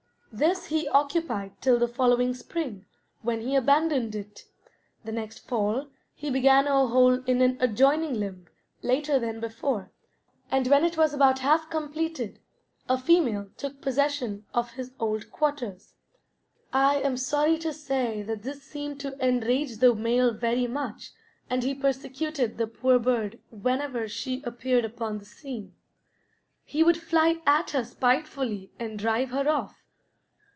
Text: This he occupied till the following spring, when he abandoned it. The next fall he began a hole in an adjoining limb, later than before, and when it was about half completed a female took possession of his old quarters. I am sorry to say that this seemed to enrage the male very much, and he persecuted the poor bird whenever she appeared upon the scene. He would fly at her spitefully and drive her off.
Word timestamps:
This 0.33 0.67
he 0.67 0.87
occupied 0.87 1.59
till 1.59 1.77
the 1.77 1.89
following 1.89 2.33
spring, 2.33 2.85
when 3.21 3.41
he 3.41 3.53
abandoned 3.53 4.15
it. 4.15 4.45
The 5.03 5.11
next 5.11 5.39
fall 5.39 5.89
he 6.15 6.29
began 6.29 6.67
a 6.67 6.87
hole 6.87 7.21
in 7.25 7.41
an 7.41 7.57
adjoining 7.59 8.13
limb, 8.13 8.45
later 8.81 9.19
than 9.19 9.41
before, 9.41 9.91
and 10.49 10.67
when 10.67 10.85
it 10.85 10.95
was 10.97 11.13
about 11.13 11.39
half 11.39 11.69
completed 11.69 12.39
a 12.87 12.97
female 12.97 13.49
took 13.57 13.81
possession 13.81 14.45
of 14.53 14.71
his 14.71 14.93
old 15.01 15.31
quarters. 15.31 15.95
I 16.71 17.01
am 17.01 17.17
sorry 17.17 17.57
to 17.57 17.73
say 17.73 18.21
that 18.21 18.43
this 18.43 18.63
seemed 18.63 19.01
to 19.01 19.19
enrage 19.21 19.79
the 19.79 19.93
male 19.93 20.31
very 20.33 20.65
much, 20.65 21.11
and 21.49 21.61
he 21.61 21.75
persecuted 21.75 22.57
the 22.57 22.67
poor 22.67 22.99
bird 22.99 23.37
whenever 23.51 24.07
she 24.07 24.41
appeared 24.43 24.85
upon 24.85 25.17
the 25.17 25.25
scene. 25.25 25.75
He 26.63 26.83
would 26.83 26.95
fly 26.97 27.41
at 27.45 27.71
her 27.71 27.83
spitefully 27.83 28.71
and 28.79 28.97
drive 28.97 29.31
her 29.31 29.49
off. 29.49 29.79